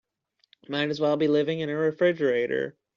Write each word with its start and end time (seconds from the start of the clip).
Might 0.67 0.89
as 0.89 0.99
well 0.99 1.15
be 1.15 1.27
living 1.27 1.59
in 1.59 1.69
a 1.69 1.75
refrigerator. 1.75 2.75